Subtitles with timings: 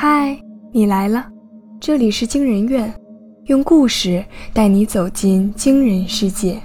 [0.00, 0.40] 嗨，
[0.70, 1.26] 你来了，
[1.80, 2.94] 这里是惊人院，
[3.46, 6.56] 用故事带你走进惊人世界。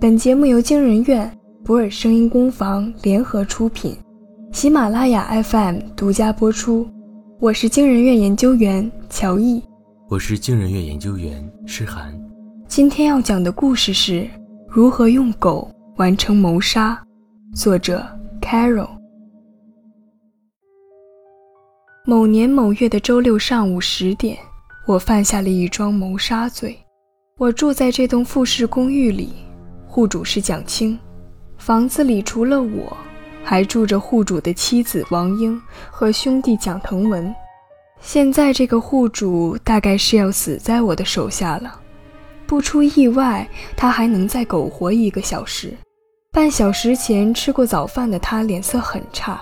[0.00, 1.30] 本节目由惊人院、
[1.64, 3.96] 博尔声音工坊联合出品，
[4.50, 6.84] 喜马拉雅 FM 独家播出。
[7.38, 9.62] 我是惊人院研究员乔毅，
[10.08, 12.12] 我是惊人院研究员诗涵。
[12.66, 14.28] 今天要讲的故事是
[14.66, 17.00] 如何用狗完成谋杀，
[17.54, 18.04] 作者
[18.40, 18.88] Carol。
[22.04, 24.36] 某年某月的周六上午十点，
[24.86, 26.76] 我犯下了一桩谋杀罪。
[27.38, 29.32] 我住在这栋复式公寓里，
[29.86, 30.98] 户主是蒋青。
[31.58, 32.96] 房子里除了我，
[33.44, 35.60] 还住着户主的妻子王英
[35.92, 37.32] 和兄弟蒋腾文。
[38.00, 41.80] 现在这个户主大概是要死在我的手下了。
[42.48, 45.72] 不出意外，他还能再苟活一个小时。
[46.32, 49.40] 半小时前吃过早饭的他脸色很差，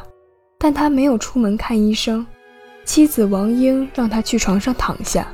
[0.59, 2.27] 但他没有出门看医生。
[2.91, 5.25] 妻子王英让他去床上躺下。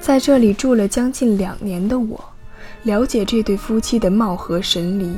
[0.00, 2.18] 在这里住了将近两年的我，
[2.82, 5.16] 了解这对夫妻的貌合神离。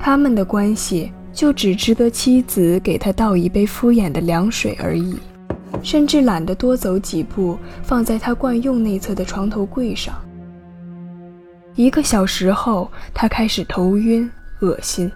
[0.00, 5.18] 他们的关系就只值得妻子给他倒一杯敷衍的凉水而已，
[5.82, 10.14] 甚至懒得多走几步，放在他惯用内侧的床头柜上。
[11.74, 15.12] 一个小时后，他开始头晕、恶心，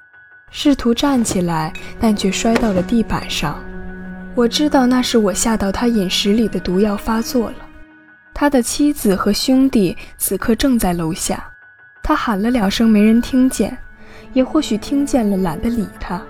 [0.51, 3.59] 试图站起来，但却摔到了地板上。
[4.35, 7.57] 我知道那是我下到他饮食里的毒药发作了。
[8.33, 11.45] 他的妻子和兄弟此刻正在楼下。
[12.03, 13.77] 他喊了两声，没人听见，
[14.33, 16.21] 也或许听见了，懒得理他。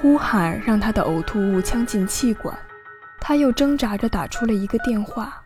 [0.00, 2.56] 呼喊让他的呕吐物呛进气管。
[3.18, 5.42] 他又挣扎着打出了一个电话。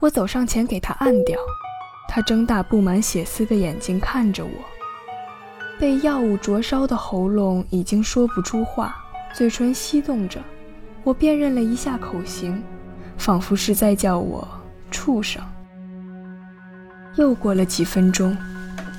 [0.00, 1.38] 我走上前给他按掉。
[2.08, 4.50] 他睁大布满血丝的眼睛看着我，
[5.78, 8.96] 被药物灼烧的喉咙已经说不出话，
[9.32, 10.40] 嘴唇翕动着。
[11.06, 12.60] 我辨认了一下口型，
[13.16, 14.46] 仿佛是在叫我
[14.90, 15.40] 畜生。
[17.14, 18.36] 又过了几分钟，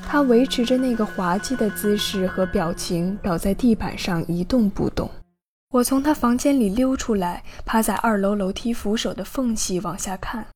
[0.07, 5.11] 他维持着那个滑稽的姿势和表情，倒在地板上一动不动。
[5.71, 10.47] 我从他房间里溜出来，趴在二楼楼梯扶手的缝隙往下看。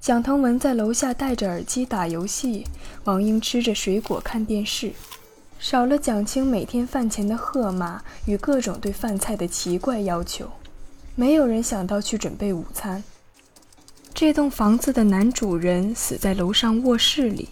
[0.00, 2.64] 蒋腾文在楼下戴着耳机打游戏，
[3.04, 4.92] 王英吃着水果看电视，
[5.58, 10.50] 少了蒋青每天饭前的喝骂与各种对饭菜的奇怪要求。
[11.16, 13.02] 没有人想到去准备午餐。
[14.12, 17.48] 这栋房子的男主人死在楼上卧室里，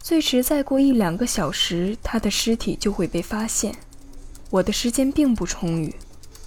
[0.00, 3.74] 最迟再过一两个小时，他的尸体就会被发现。
[4.50, 5.94] 我的时间并不充裕，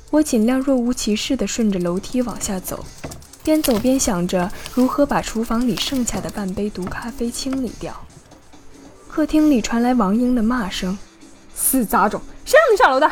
[0.09, 2.85] 我尽量若无其事地顺着楼梯往下走，
[3.43, 7.93] 边走边想着如何把厨房里剩下的半杯毒咖啡清理掉。
[9.09, 10.97] 客厅里传来王英的骂声
[11.53, 13.11] ：“死杂种，谁让你上楼的？”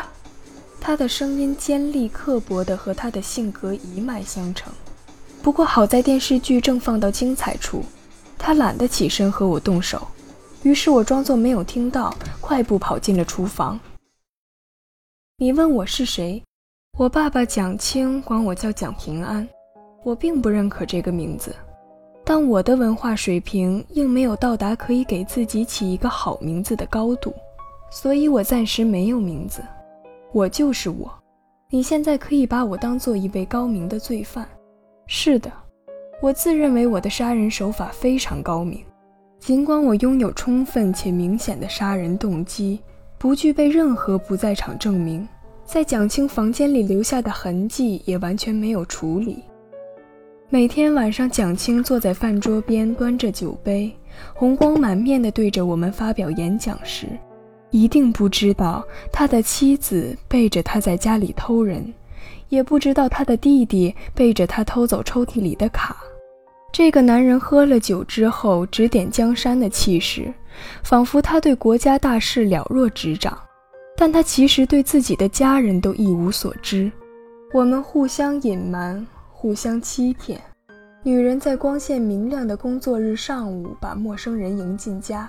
[0.84, 4.72] 他的声音尖利刻薄的和他的性格一脉相承。
[5.40, 7.84] 不过好在电视剧正放到精彩处，
[8.36, 10.04] 他懒得起身和我动手，
[10.64, 13.78] 于是我装作没有听到，快步跑进了厨房。
[15.36, 16.42] 你问我是谁？
[16.98, 19.48] 我爸爸蒋清管我叫蒋平安，
[20.02, 21.54] 我并不认可这个名字，
[22.24, 27.32] 但我的文化水平硬没有到达可以给自己起一个好名字的高度，
[27.92, 29.62] 所以我暂时没有名字。
[30.32, 31.12] 我就是我，
[31.68, 34.48] 你现在可以把我当做一位高明的罪犯。
[35.06, 35.52] 是的，
[36.22, 38.82] 我自认为我的杀人手法非常高明，
[39.38, 42.80] 尽管我拥有充分且明显的杀人动机，
[43.18, 45.28] 不具备任何不在场证明，
[45.66, 49.42] 在蒋青房间里留下的痕迹也完全没有处理。
[50.48, 53.94] 每天晚上，蒋青坐在饭桌边，端着酒杯，
[54.34, 57.06] 红光满面地对着我们发表演讲时。
[57.72, 61.92] 一定不知道他的妻子背着他在家里偷人，
[62.50, 65.96] 也不知道他的弟弟背着他偷走抽屉里的卡。
[66.70, 70.32] 这个男人喝了酒之后指点江山的气势，
[70.82, 73.36] 仿佛他对国家大事了若指掌，
[73.96, 76.92] 但他其实对自己的家人都一无所知。
[77.52, 80.40] 我们互相隐瞒，互相欺骗。
[81.02, 85.28] 女人在光线明亮的工作日上午把陌生人迎进家。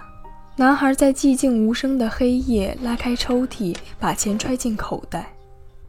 [0.56, 5.34] 男孩在寂静无声的黑夜拉开抽屉，把钱揣进口袋。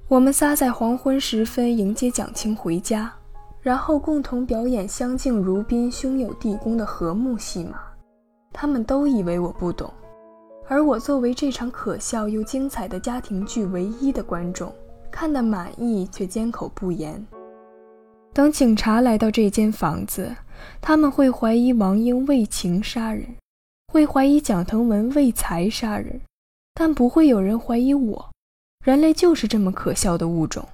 [0.09, 3.13] 我们仨在黄昏时分迎接蒋青回家，
[3.61, 7.79] 然后共同表演相敬如宾、兄友弟恭的和睦戏码。
[8.55, 9.93] 他们都以为我不懂，
[10.67, 14.73] 而我作为这场可笑又精彩的家庭剧唯一的观众，
[15.11, 17.23] 看得满意却缄口不言。
[18.33, 20.35] 等警察来到这间房子，
[20.81, 23.27] 他们会怀疑王英为情杀人。
[23.94, 26.20] 会怀疑蒋腾文为财杀人，
[26.75, 28.29] 但不会有人怀疑我。
[28.85, 30.67] 人类就是这么可笑的物种。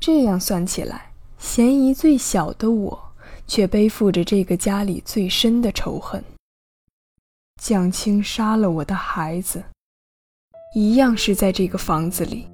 [0.00, 3.12] 这样算起来，嫌疑最小的我，
[3.44, 6.22] 却背负着这个家里最深的仇恨。
[7.60, 9.60] 蒋青杀了我的孩子，
[10.76, 12.48] 一样是在这个房子里，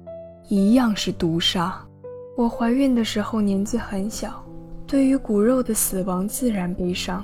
[0.49, 1.79] 一样是毒杀。
[2.35, 4.43] 我怀孕的时候年纪很小，
[4.87, 7.23] 对于骨肉的死亡自然悲伤，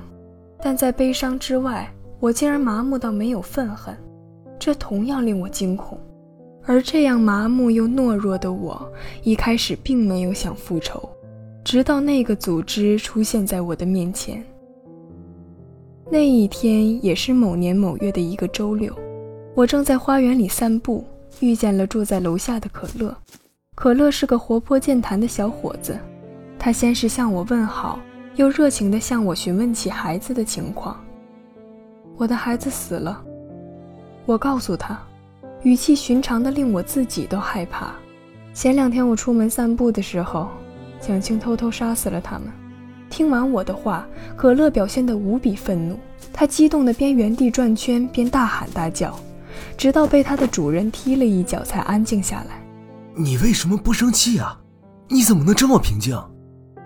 [0.62, 1.92] 但在悲伤之外，
[2.24, 3.94] 我竟然麻木到没有愤恨，
[4.58, 6.00] 这同样令我惊恐。
[6.66, 8.90] 而这样麻木又懦弱的我，
[9.24, 11.10] 一开始并没有想复仇，
[11.66, 14.42] 直到那个组织出现在我的面前。
[16.10, 18.98] 那一天也是某年某月的一个周六，
[19.54, 21.04] 我正在花园里散步，
[21.42, 23.14] 遇见了住在楼下的可乐。
[23.76, 26.00] 可乐是个活泼健谈的小伙子，
[26.58, 28.00] 他先是向我问好，
[28.38, 31.03] 又热情地向我询问起孩子的情况。
[32.16, 33.24] 我的孩子死了，
[34.26, 34.98] 我告诉他。
[35.64, 37.94] 语气寻常的令我自己都害怕。
[38.54, 40.50] 前两天我出门散步的时候，
[41.00, 42.50] 蒋青偷偷杀死了他们。
[43.10, 44.06] 听完我的话，
[44.36, 45.98] 可乐表现得无比愤怒，
[46.34, 49.18] 他激动的边原地转圈边大喊大叫，
[49.78, 52.62] 直到被他的主人踢了一脚才安静下来。
[53.16, 54.60] 你为什么不生气啊？
[55.08, 56.18] 你怎么能这么平静？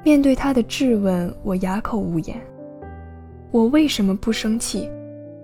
[0.04, 2.40] 面对他的质问，我哑口无言。
[3.52, 4.90] 我为什么不生气？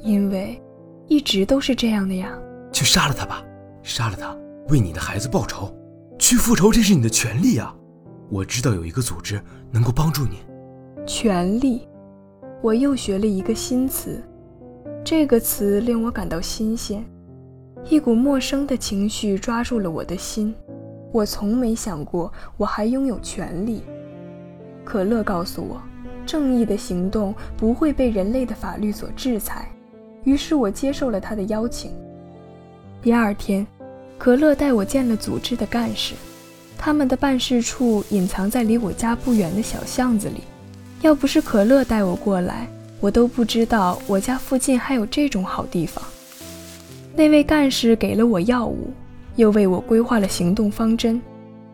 [0.03, 0.61] 因为
[1.07, 2.37] 一直都是这样的呀。
[2.71, 3.43] 去杀了他吧，
[3.81, 4.35] 杀了他，
[4.67, 5.73] 为你的孩子报仇，
[6.19, 7.73] 去复仇，这是你的权利啊！
[8.29, 9.41] 我知道有一个组织
[9.71, 10.37] 能够帮助你。
[11.05, 11.87] 权利，
[12.61, 14.23] 我又学了一个新词，
[15.03, 17.05] 这个词令我感到新鲜，
[17.89, 20.53] 一股陌生的情绪抓住了我的心。
[21.11, 23.83] 我从没想过我还拥有权利。
[24.83, 25.79] 可乐告诉我，
[26.25, 29.69] 正义的行动不会被人类的法律所制裁，
[30.23, 31.91] 于是我接受了他的邀请。
[33.01, 33.65] 第二天，
[34.17, 36.13] 可乐带我见了组织的干事，
[36.77, 40.41] 他们的办事处隐藏在离我家不远的小巷子里。
[41.01, 42.67] 要不是可乐带我过来，
[43.01, 46.03] 我都不知道我家附近还有这种好地方。
[47.15, 48.89] 那位干事给了我药物，
[49.35, 51.21] 又为我规划了行动方针。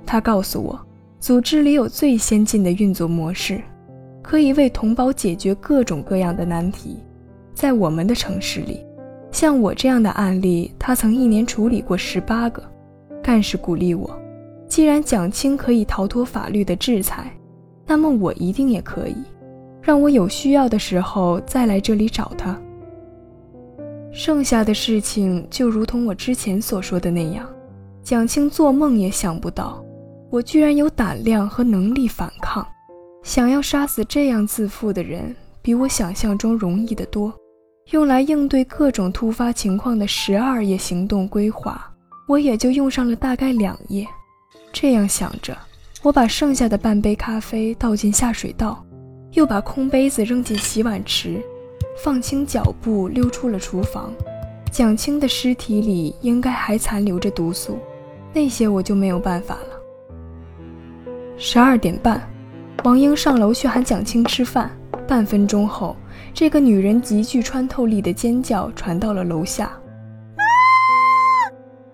[0.06, 0.80] 他告诉我，
[1.20, 3.62] 组织里有最先进的运作模式，
[4.24, 6.98] 可以为同胞解决各种各样的难题。
[7.60, 8.80] 在我们的城市里。
[9.34, 12.64] 像我这样的案例，他曾一年处理过十八个。
[13.22, 14.10] 干事鼓励我，
[14.70, 17.30] 既然蒋青可以逃脱法律的制裁，
[17.86, 19.18] 那么我一定也可以。
[19.82, 22.58] 让我有需要的时候再来这里找他。
[24.10, 27.46] 剩下的事情就如同我之前所说的那样，
[28.02, 29.84] 蒋青做梦也想不到，
[30.30, 32.66] 我居然有胆量和能力反抗。
[33.22, 37.34] 想要杀死这样自负的人，比我想象中容易得多。
[37.92, 41.92] 用来应对各种突发情况的十二页行动规划，
[42.28, 44.06] 我也就用上了大概两页。
[44.72, 45.58] 这样想着，
[46.04, 48.86] 我把剩下的半杯咖啡倒进下水道，
[49.32, 51.42] 又把空杯子扔进洗碗池，
[52.04, 54.14] 放轻脚步溜出了厨房。
[54.72, 57.80] 蒋青的尸体里应该还残留着毒素，
[58.32, 61.10] 那些我就没有办法了。
[61.38, 62.22] 十二点半，
[62.84, 64.70] 王英上楼去喊蒋青吃饭。
[65.08, 65.96] 半分钟后。
[66.40, 69.78] 这个女人极具穿透力的尖叫传到了楼下。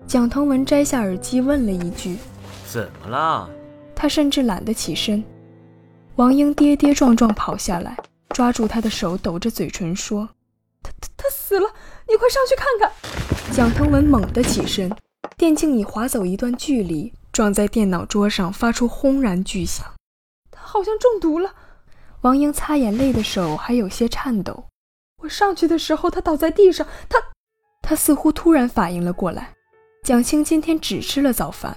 [0.06, 2.16] 蒋腾文摘下耳机问了一句
[2.64, 3.50] ：“怎么了？”
[3.92, 5.20] 他甚至懒得起身。
[6.14, 7.96] 王英跌跌撞撞跑下来，
[8.28, 10.28] 抓住他的手，抖着嘴唇说
[10.80, 11.66] ：“他他他死了！
[12.06, 12.92] 你快上去看看！”
[13.52, 14.88] 蒋腾文猛地起身，
[15.36, 19.84] 电竞椅滑走一段距离，撞在电脑桌上，发出轰然巨响。
[20.52, 21.50] 他好像中毒了。
[22.26, 24.64] 王英擦眼泪的手还有些颤抖。
[25.22, 26.84] 我上去的时候，他倒在地上。
[27.08, 27.20] 他，
[27.80, 29.50] 他似乎突然反应了过来。
[30.02, 31.76] 蒋青今天只吃了早饭。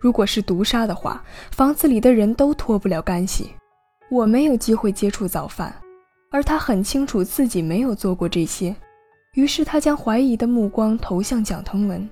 [0.00, 1.22] 如果是毒杀的话，
[1.52, 3.52] 房子里的人都脱不了干系。
[4.10, 5.72] 我没有机会接触早饭，
[6.32, 8.74] 而他很清楚自己没有做过这些。
[9.34, 12.10] 于是他将怀疑的目光投向蒋腾文。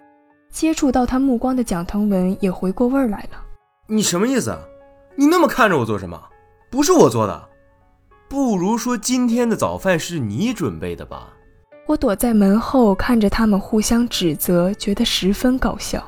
[0.52, 3.42] 接触到他目光的蒋腾文也回过味儿来了。
[3.88, 4.56] 你什么意思？
[5.16, 6.22] 你那么看着我做什么？
[6.70, 7.48] 不是我做的。
[8.32, 11.34] 不如说今天的早饭是你准备的吧？
[11.84, 16.02] 我躲在门后看着他们互相指责，觉得十分搞笑。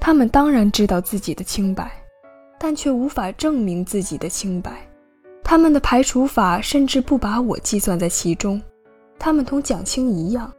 [0.00, 1.88] 他们当然知道自己的清白，
[2.58, 4.72] 但却无法证明自己的清白。
[5.44, 8.60] 他们的排除法甚至不把我计算在其中。
[9.16, 10.52] 他们同蒋青一样，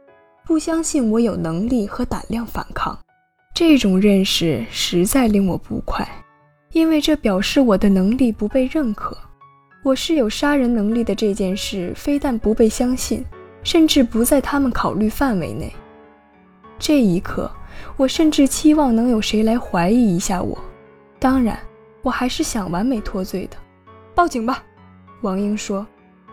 [0.46, 2.98] 不相信我有能力和胆量反抗。
[3.54, 6.08] 这种认识实在令我不快，
[6.72, 9.14] 因为这表示我的能力不被认可。
[9.84, 13.22] 我是有杀人能力的这件事，非但不被相信，
[13.62, 15.70] 甚至不在他们考虑范围内。
[16.78, 17.50] 这一刻，
[17.98, 20.58] 我甚至期望能有谁来怀疑一下我。
[21.18, 21.60] 当然，
[22.00, 23.58] 我还是想完美脱罪的。
[24.14, 24.64] 报警吧，
[25.20, 25.86] 王英说。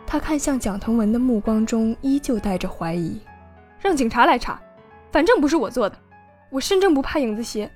[0.07, 3.19] 他看向蒋腾文的目光中依旧带着怀疑。
[3.81, 4.61] 让警察来查，
[5.11, 5.97] 反正不是我做的。
[6.49, 7.69] 我身正不怕影子斜。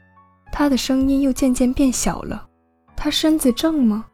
[0.53, 2.47] 他的声音又渐渐变小了。
[2.95, 4.05] 他身子正吗？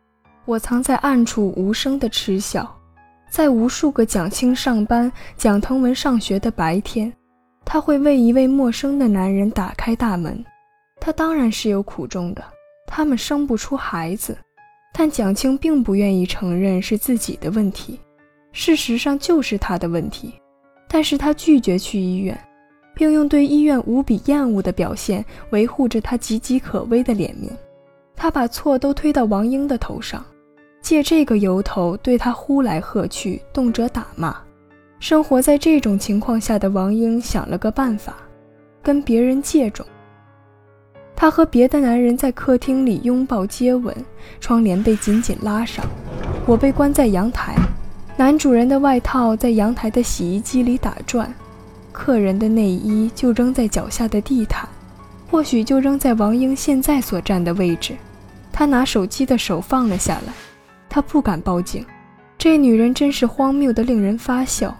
[0.51, 2.69] 我藏在暗处无声的嗤笑。
[3.29, 7.11] 在无数个蒋青上班、蒋腾文上学的白天，
[7.63, 10.43] 他会为一位陌生的男人打开大门。
[10.99, 12.43] 他当然是有苦衷的，
[12.85, 14.37] 他们生不出孩子。
[14.93, 17.97] 但蒋青并不愿意承认是自己的问题，
[18.51, 20.33] 事实上就是他的问题。
[20.89, 22.37] 但是他拒绝去医院，
[22.93, 27.49] 并用对医院无比厌恶的表现维护着他岌岌可危的脸面。
[28.17, 30.21] 他把错都推到王英的头上。
[30.81, 34.35] 借这个由头对他呼来喝去，动辄打骂。
[34.99, 38.15] 生活在这种情况下的王英想了个办法，
[38.83, 39.85] 跟别人借种。
[41.15, 43.95] 他和别的男人在客厅里拥抱接吻，
[44.39, 45.85] 窗帘被紧紧拉上。
[46.47, 47.55] 我被关在阳台，
[48.17, 51.31] 男主人的外套在阳台的洗衣机里打转，
[51.91, 54.67] 客人的内衣就扔在脚下的地毯，
[55.29, 57.95] 或许就扔在王英现在所站的位置。
[58.51, 60.33] 他拿手机的手放了下来。
[60.93, 61.85] 他不敢报警，
[62.37, 64.77] 这女人真是荒谬的，令人发笑。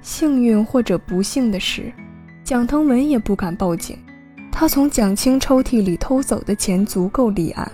[0.00, 1.92] 幸运或者不幸的是，
[2.42, 3.96] 蒋腾文也不敢报警。
[4.50, 7.70] 他从蒋青抽屉里偷走的钱足够立案。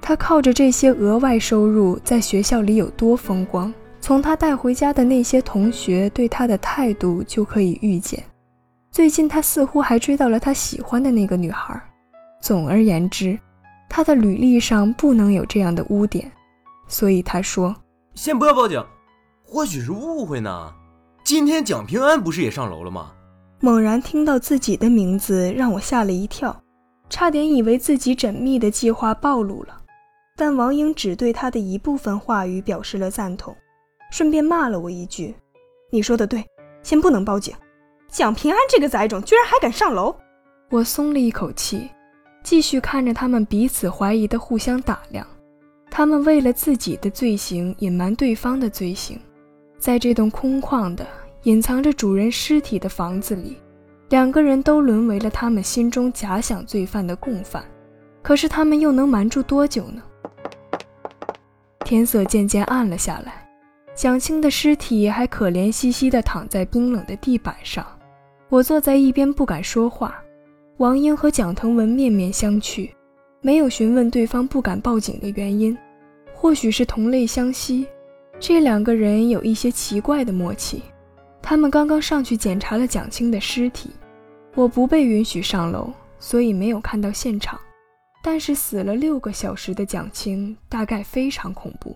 [0.00, 8.20] 他靠着这些额外收入，在学校里有多风光，从他带回家的那些同学对他的态度就可以预见。
[8.90, 11.80] 最近他似乎还追到了他喜欢的那个女孩。
[12.42, 13.38] 总而言之，
[13.88, 16.28] 他的履历上不能有这样的污点。
[16.90, 17.74] 所以他说
[18.14, 18.84] ：“先不要报警，
[19.42, 20.74] 或许是误会呢。
[21.24, 23.12] 今天蒋平安不是也上楼了吗？”
[23.60, 26.62] 猛然听到自己的名字，让我吓了一跳，
[27.08, 29.80] 差点以为自己缜密的计划暴露了。
[30.36, 33.56] 但王英只对他的一部分话语表示了赞同，
[34.10, 35.34] 顺便骂了我一句
[35.92, 36.44] ：“你说的对，
[36.82, 37.54] 先不能报警。
[38.08, 40.14] 蒋平安这个崽种居然还敢上楼！”
[40.70, 41.88] 我松了一口气，
[42.42, 45.26] 继续看着他们彼此怀疑的互相打量。
[46.00, 49.20] 他们为了自己的罪行隐瞒对方的罪行，
[49.78, 51.06] 在这栋空旷的、
[51.42, 53.58] 隐藏着主人尸体的房子里，
[54.08, 57.62] 两个人都沦为了他们心中假想罪犯的共犯。
[58.22, 60.02] 可是他们又能瞒住多久呢？
[61.84, 63.46] 天色渐渐暗了下来，
[63.94, 67.86] 蒋青的尸体还可怜兮兮地躺在冰冷的地板上。
[68.48, 70.14] 我坐在一边不敢说话。
[70.78, 72.88] 王英和蒋腾文面面相觑。
[73.42, 75.74] 没有询问对方不敢报警的原因，
[76.40, 77.86] 或许是同类相吸，
[78.38, 80.82] 这两个人有一些奇怪的默契。
[81.42, 83.90] 他们刚刚上去检查了蒋青的尸体，
[84.54, 87.60] 我不被允许上楼，所以没有看到现场。
[88.22, 91.94] 但是死了六个小时的蒋青大概非常恐怖。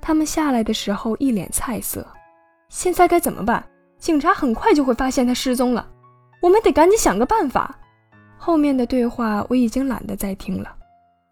[0.00, 2.06] 他们下来的时候一脸菜色。
[2.68, 3.64] 现在该怎么办？
[3.98, 5.84] 警察很快就会发现他失踪了，
[6.40, 7.76] 我们得赶紧想个办法。
[8.36, 10.72] 后面的对话我已经懒得再听了，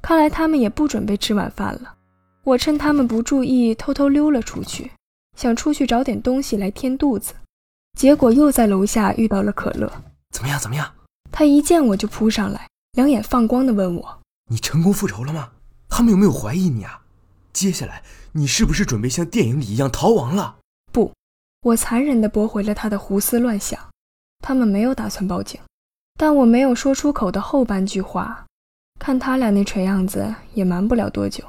[0.02, 1.94] 看来他们也不准备吃晚饭了。
[2.42, 4.90] 我趁他们不注意，偷偷溜了出去，
[5.36, 7.34] 想出去找点东西来填肚子。
[7.98, 9.90] 结果又在楼下遇到了可乐。
[10.30, 10.58] 怎么样？
[10.58, 10.92] 怎么样？
[11.30, 14.18] 他一见我就扑上来，两眼放光的问我
[14.50, 15.50] ：“你成功复仇了吗？
[15.88, 17.02] 他们有没有怀疑你啊？
[17.52, 20.56] 接下来你是不是准备像电影里一样逃亡了？”
[20.92, 21.12] 不，
[21.62, 23.78] 我残忍地驳回了他的胡思乱想。
[24.42, 25.60] 他们没有打算报警。
[26.18, 28.46] 但我没有说出口的后半句话，
[28.98, 31.44] 看他俩那蠢样子，也瞒不了多久。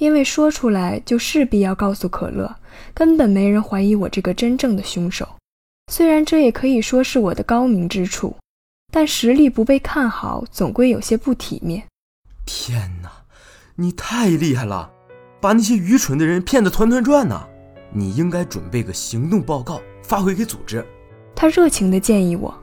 [0.00, 2.56] 因为说出来就势必要告诉可乐，
[2.94, 5.28] 根本没人怀疑我这个真正的凶手。
[5.92, 8.34] 虽然这也可以说是我的高明之处，
[8.90, 11.84] 但实力不被看好，总归有些不体面。
[12.46, 13.10] 天哪，
[13.76, 14.90] 你太厉害了，
[15.38, 17.46] 把那些愚蠢的人骗得团团转呢！
[17.92, 20.82] 你应该准备个行动报告，发回给组织。
[21.36, 22.54] 他热情地建议我。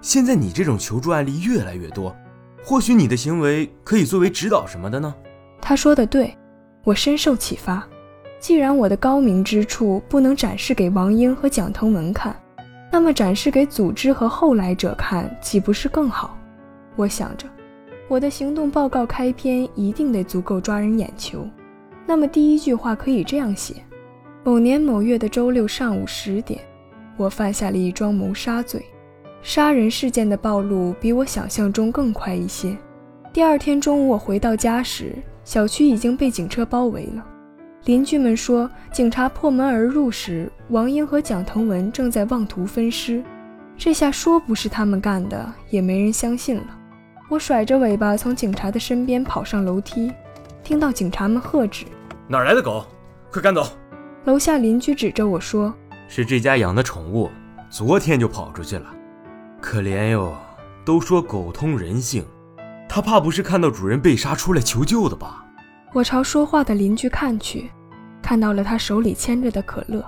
[0.00, 2.12] 现在你这种求助案例越来越多，
[2.64, 5.14] 或许你的行为可以作为指导什么的呢？
[5.60, 6.36] 他说的对，
[6.84, 7.86] 我深受启发。
[8.40, 12.34] 既然我的高明之处不能展示给王英和蒋腾文看，
[12.90, 16.36] 那么展示给组织和后来者看，岂不是更好？
[16.96, 17.46] 我想着，
[18.08, 21.48] 我的行动报告开篇一定得足够抓人眼球。
[22.04, 23.76] 那么第一句话可以这样写：
[24.42, 26.60] 某年某月的周六上午十点，
[27.16, 28.84] 我犯下了一桩谋杀罪。
[29.40, 32.76] 杀人事件的暴露比我想象中更快一些。
[33.32, 37.24] 第二天中午，我回到家时，小区已经被警车包围了。
[37.84, 43.22] 邻居们说，警察破门而入时，王英和蒋腾文正在妄图分尸。
[43.76, 46.66] 这下说不是他们干的，也没人相信了。
[47.28, 50.12] 我甩着尾巴从警察的身边跑上楼梯，
[50.62, 51.86] 听到警察们喝止
[52.28, 52.86] ：“哪来的狗？
[53.32, 53.66] 快赶走！”
[54.24, 55.74] 楼下邻居指着我说
[56.06, 57.28] ：“是这家养的宠物，
[57.68, 58.86] 昨天就跑出去了，
[59.60, 60.32] 可怜哟。
[60.84, 62.24] 都说狗通人性，
[62.94, 65.46] 它怕不是看到主人被杀出来求救的吧？”
[65.94, 67.70] 我朝说话的邻居看去，
[68.20, 70.04] 看到了他手里牵着的可乐。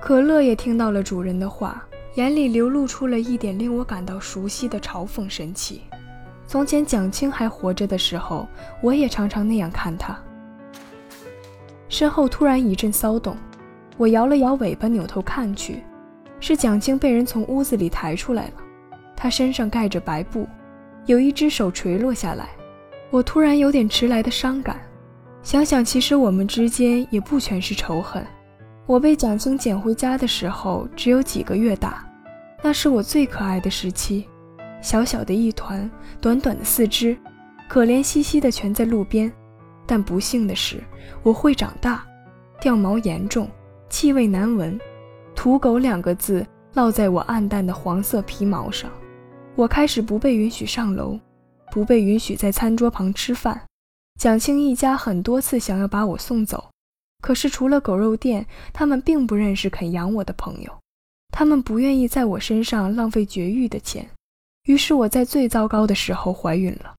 [0.00, 1.80] 可乐也听到了主人的话，
[2.16, 5.82] 眼里流露出了一点令我感到熟悉的嘲讽神气。
[6.48, 8.48] 从前蒋青还活着的时候，
[8.82, 10.18] 我也常常那样看他。
[11.88, 13.36] 身后突然一阵骚动，
[13.96, 15.84] 我摇了摇尾巴，扭头看去，
[16.40, 18.54] 是蒋青被人从屋子里抬出来了。
[19.14, 20.48] 他身上盖着白布，
[21.06, 22.48] 有一只手垂落下来。
[23.10, 24.80] 我突然有点迟来的伤感，
[25.42, 28.24] 想想其实我们之间也不全是仇恨。
[28.84, 32.04] 我被蒋青捡回家的时候只有几个月大，
[32.62, 34.26] 那是我最可爱的时期，
[34.82, 37.16] 小小的一团，短短的四肢，
[37.68, 39.32] 可怜兮兮的蜷在路边。
[39.86, 40.82] 但不幸的是，
[41.22, 42.04] 我会长大，
[42.60, 43.48] 掉毛严重，
[43.88, 44.78] 气味难闻，
[45.34, 46.44] 土狗两个字
[46.74, 48.90] 烙在我暗淡的黄色皮毛上。
[49.56, 51.18] 我开始不被允许上楼，
[51.72, 53.62] 不被允许在餐桌旁吃饭。
[54.20, 56.68] 蒋青一家很多次想要把我送走，
[57.22, 60.70] 可是除了狗肉店，他们并不认识肯养我的朋友，
[61.32, 64.06] 他们不愿意在我身上浪费绝育的钱。
[64.64, 66.94] 于是我在最糟糕的时候怀孕了。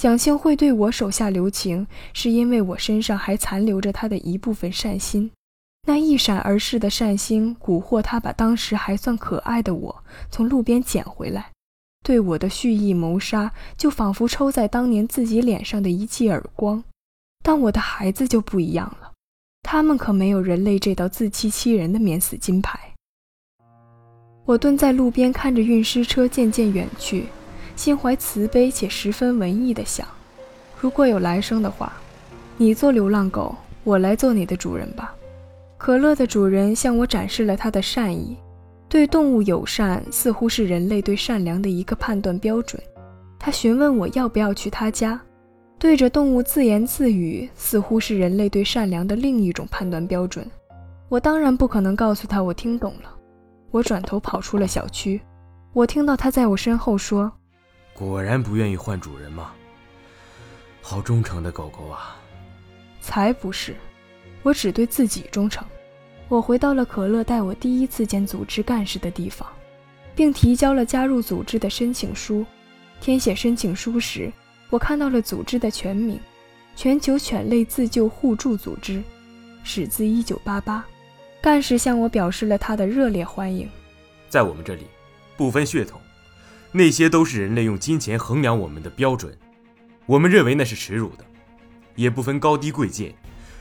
[0.00, 5.30] 蒋青会对我手下留情，是因为我身上还残留着他的一部分善心。
[5.86, 11.50] 那一闪而逝的善心蛊惑他，把当时还算可爱的我从路边捡回来，
[12.08, 16.82] 对我的蓄意谋杀，就仿佛抽在当年自己脸上的一记耳光。
[17.44, 19.12] 但我的孩子就不一样了，
[19.62, 22.80] 他们可没有人类这道自欺欺人的免死金牌。
[24.46, 27.26] 我蹲在路边，看着运尸车渐渐远去。
[27.76, 30.08] 心怀慈悲且十分文艺的想：
[30.80, 31.92] 如果有来生的话，
[32.56, 35.14] 你做流浪狗，我来做你的主人吧。
[35.76, 38.34] 可乐的主人向我展示了他的善意，
[38.88, 42.82] 对动物友善似乎是人类对善良的一个判断标准。
[43.38, 45.20] 他询问我要不要去他家，
[45.78, 50.50] 对着动物自言自语，似乎是人类对善良的另一种判断标准。
[51.08, 53.14] 我当然不可能告诉他我听懂了。
[53.70, 55.20] 我转头跑出了小区，
[55.74, 57.30] 我听到他在我身后说。
[57.92, 59.52] 果然不愿意换主人吗？
[60.80, 62.16] 好忠诚的狗狗啊！
[63.00, 63.76] 才不是，
[64.42, 65.66] 我只对自己忠诚。
[66.28, 69.48] 我回到了可乐带我第一次见组织干事的地方，
[70.14, 72.44] 并提交了加入组织的申请书。
[73.00, 74.30] 填写申请书时，
[74.68, 76.20] 我看到了组织的全名：
[76.76, 79.02] 全球犬类自救互助组织，
[79.64, 80.82] 始自1988。
[81.40, 83.66] 干事向我表示了他的热烈欢迎。
[84.28, 84.82] 在我们这里，
[85.36, 85.98] 不分血统。
[86.72, 89.34] 那些都是人类用金钱衡量我们的标准，
[90.04, 91.24] 我们认为那是耻辱的，
[91.94, 93.14] 也不分高低贵贱。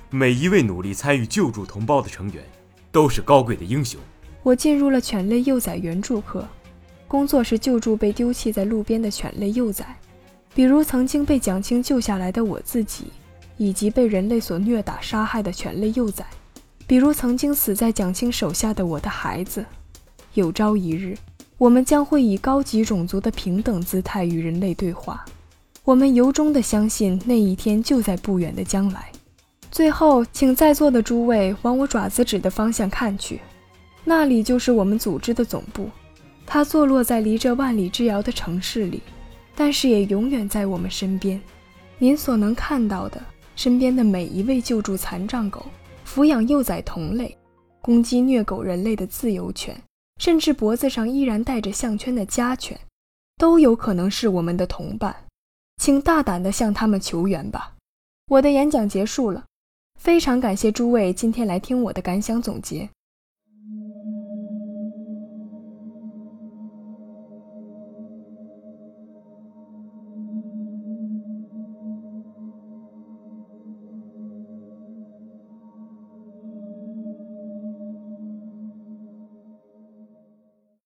[0.09, 2.43] 每一位努力参与救助同胞的成员，
[2.97, 4.01] 都是高贵的英雄。
[4.41, 6.43] 我进入了犬类幼崽援助课，
[7.07, 9.85] 工作是救助被丢弃在路边的犬类幼崽，
[10.55, 13.03] 比如曾经被蒋青救下来的我自己，
[13.57, 16.25] 以及被人类所虐打杀害的犬类幼崽，
[16.87, 19.63] 比如曾经死在蒋青手下的我的孩子。
[20.33, 21.15] 有朝一日。
[21.59, 25.23] 我们将会以高级种族的平等姿态与人类对话。
[25.83, 29.11] 我们由衷地相信那一天就在不远的将来。
[29.77, 33.39] 最后，请在座的诸位往我爪子指的方向看去，
[34.03, 35.87] 那里就是我们组织的总部。
[36.47, 39.03] 它坐落在离这万里之遥的城市里，
[39.53, 41.39] 但是也永远在我们身边。
[41.99, 43.21] 您所能看到的，
[43.55, 45.63] 身边的每一位救助残障狗、
[46.07, 47.37] 抚养幼崽同类、
[47.79, 49.79] 攻击虐狗人类的自由犬。
[50.19, 52.75] 甚至脖子上依然带着项圈的家犬，
[53.37, 55.15] 都有可能是我们的同伴，
[55.79, 57.73] 请大胆地向他们求援吧。
[58.29, 59.45] 我的演讲结束了，
[59.97, 62.89] 非常感谢诸位今天来听我的感想总结。